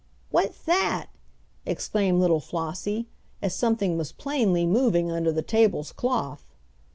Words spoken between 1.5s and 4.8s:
exclaimed little Flossie, as something was plainly